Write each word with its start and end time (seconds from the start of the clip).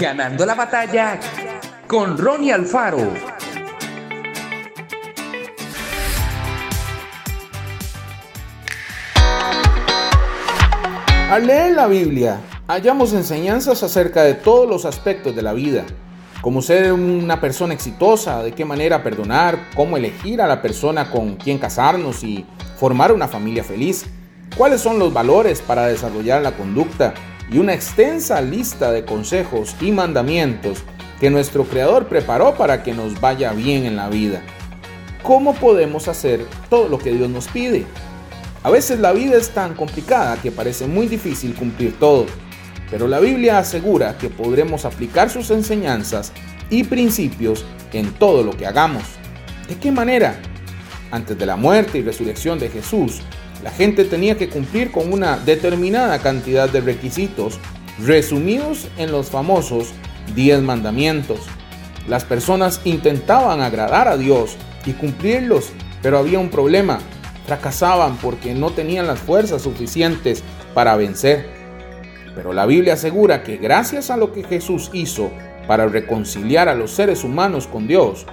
Ganando 0.00 0.46
la 0.46 0.54
batalla 0.54 1.20
con 1.86 2.16
Ronnie 2.16 2.54
Alfaro. 2.54 3.12
Al 11.30 11.46
leer 11.46 11.72
la 11.72 11.86
Biblia, 11.86 12.40
hallamos 12.66 13.12
enseñanzas 13.12 13.82
acerca 13.82 14.22
de 14.22 14.32
todos 14.32 14.66
los 14.66 14.86
aspectos 14.86 15.36
de 15.36 15.42
la 15.42 15.52
vida, 15.52 15.84
como 16.40 16.62
ser 16.62 16.94
una 16.94 17.38
persona 17.38 17.74
exitosa, 17.74 18.42
de 18.42 18.52
qué 18.52 18.64
manera 18.64 19.02
perdonar, 19.02 19.58
cómo 19.76 19.98
elegir 19.98 20.40
a 20.40 20.46
la 20.46 20.62
persona 20.62 21.10
con 21.10 21.36
quien 21.36 21.58
casarnos 21.58 22.24
y 22.24 22.46
formar 22.78 23.12
una 23.12 23.28
familia 23.28 23.64
feliz, 23.64 24.06
cuáles 24.56 24.80
son 24.80 24.98
los 24.98 25.12
valores 25.12 25.60
para 25.60 25.88
desarrollar 25.88 26.40
la 26.40 26.52
conducta 26.52 27.12
y 27.52 27.58
una 27.58 27.74
extensa 27.74 28.40
lista 28.40 28.92
de 28.92 29.04
consejos 29.04 29.74
y 29.80 29.92
mandamientos 29.92 30.78
que 31.18 31.30
nuestro 31.30 31.64
Creador 31.64 32.06
preparó 32.06 32.54
para 32.54 32.82
que 32.82 32.94
nos 32.94 33.20
vaya 33.20 33.52
bien 33.52 33.84
en 33.84 33.96
la 33.96 34.08
vida. 34.08 34.42
¿Cómo 35.22 35.54
podemos 35.54 36.08
hacer 36.08 36.46
todo 36.70 36.88
lo 36.88 36.98
que 36.98 37.12
Dios 37.12 37.28
nos 37.28 37.48
pide? 37.48 37.84
A 38.62 38.70
veces 38.70 39.00
la 39.00 39.12
vida 39.12 39.36
es 39.36 39.50
tan 39.50 39.74
complicada 39.74 40.36
que 40.40 40.50
parece 40.50 40.86
muy 40.86 41.06
difícil 41.06 41.54
cumplir 41.54 41.98
todo, 41.98 42.26
pero 42.90 43.06
la 43.06 43.20
Biblia 43.20 43.58
asegura 43.58 44.16
que 44.16 44.28
podremos 44.28 44.84
aplicar 44.84 45.30
sus 45.30 45.50
enseñanzas 45.50 46.32
y 46.70 46.84
principios 46.84 47.64
en 47.92 48.12
todo 48.12 48.42
lo 48.42 48.56
que 48.56 48.66
hagamos. 48.66 49.02
¿De 49.68 49.76
qué 49.76 49.92
manera? 49.92 50.40
Antes 51.10 51.38
de 51.38 51.46
la 51.46 51.56
muerte 51.56 51.98
y 51.98 52.02
resurrección 52.02 52.58
de 52.58 52.68
Jesús, 52.68 53.20
la 53.62 53.70
gente 53.70 54.04
tenía 54.04 54.36
que 54.36 54.48
cumplir 54.48 54.90
con 54.90 55.12
una 55.12 55.36
determinada 55.38 56.18
cantidad 56.20 56.68
de 56.68 56.80
requisitos 56.80 57.58
resumidos 58.02 58.88
en 58.96 59.12
los 59.12 59.28
famosos 59.30 59.92
10 60.34 60.62
mandamientos. 60.62 61.40
Las 62.08 62.24
personas 62.24 62.80
intentaban 62.84 63.60
agradar 63.60 64.08
a 64.08 64.16
Dios 64.16 64.56
y 64.86 64.92
cumplirlos, 64.92 65.72
pero 66.02 66.18
había 66.18 66.38
un 66.38 66.48
problema. 66.48 66.98
Fracasaban 67.46 68.16
porque 68.16 68.54
no 68.54 68.70
tenían 68.70 69.06
las 69.06 69.18
fuerzas 69.18 69.62
suficientes 69.62 70.42
para 70.72 70.96
vencer. 70.96 71.46
Pero 72.34 72.52
la 72.52 72.64
Biblia 72.64 72.94
asegura 72.94 73.42
que 73.42 73.58
gracias 73.58 74.08
a 74.10 74.16
lo 74.16 74.32
que 74.32 74.44
Jesús 74.44 74.90
hizo 74.94 75.30
para 75.66 75.86
reconciliar 75.86 76.68
a 76.68 76.74
los 76.74 76.92
seres 76.92 77.24
humanos 77.24 77.66
con 77.66 77.86
Dios, 77.86 78.24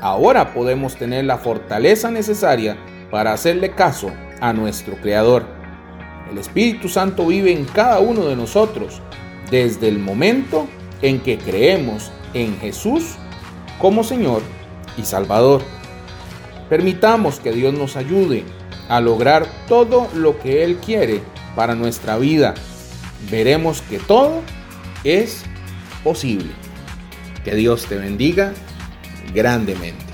ahora 0.00 0.52
podemos 0.52 0.96
tener 0.96 1.24
la 1.24 1.38
fortaleza 1.38 2.10
necesaria 2.10 2.76
para 3.10 3.32
hacerle 3.32 3.70
caso 3.70 4.10
a 4.44 4.52
nuestro 4.52 4.96
Creador. 4.96 5.46
El 6.30 6.36
Espíritu 6.36 6.90
Santo 6.90 7.26
vive 7.26 7.50
en 7.50 7.64
cada 7.64 8.00
uno 8.00 8.26
de 8.26 8.36
nosotros 8.36 9.00
desde 9.50 9.88
el 9.88 9.98
momento 9.98 10.68
en 11.00 11.20
que 11.20 11.38
creemos 11.38 12.12
en 12.34 12.58
Jesús 12.58 13.14
como 13.80 14.04
Señor 14.04 14.42
y 14.98 15.02
Salvador. 15.04 15.62
Permitamos 16.68 17.40
que 17.40 17.52
Dios 17.52 17.72
nos 17.72 17.96
ayude 17.96 18.44
a 18.90 19.00
lograr 19.00 19.46
todo 19.66 20.08
lo 20.14 20.38
que 20.38 20.62
Él 20.62 20.76
quiere 20.76 21.22
para 21.56 21.74
nuestra 21.74 22.18
vida. 22.18 22.52
Veremos 23.30 23.80
que 23.80 23.98
todo 23.98 24.42
es 25.04 25.42
posible. 26.02 26.50
Que 27.44 27.54
Dios 27.54 27.86
te 27.86 27.96
bendiga 27.96 28.52
grandemente. 29.32 30.13